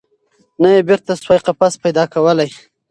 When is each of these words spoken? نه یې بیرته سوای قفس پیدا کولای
نه 0.61 0.67
یې 0.75 0.81
بیرته 0.87 1.11
سوای 1.21 1.39
قفس 1.45 1.73
پیدا 1.83 2.03
کولای 2.13 2.49